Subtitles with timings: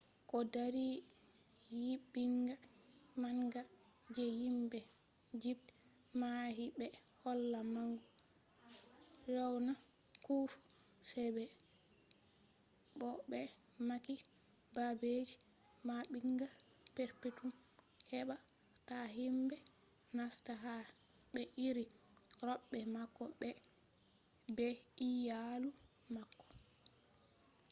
[0.29, 0.87] ko dari
[1.83, 2.55] nyiɓinga
[3.21, 3.61] manga
[4.15, 4.79] je himɓe
[5.33, 5.65] igipt
[6.19, 6.87] mahi ɓe
[7.23, 8.03] holla mangu
[9.23, 9.73] fir’auna
[10.25, 10.59] kufu
[11.09, 11.29] sai
[12.99, 13.39] bo ɓe
[13.87, 14.15] mahi
[14.75, 15.35] babeji
[15.87, 16.47] maɓɓinga
[16.95, 17.51] perpetum
[18.11, 18.35] heɓa
[18.87, 19.57] ta himɓe
[20.17, 20.73] nasta ha
[21.33, 21.85] ɓe iri
[22.47, 23.23] roɓe mako
[24.57, 24.67] be
[25.09, 25.69] iyaalu
[26.13, 26.43] mako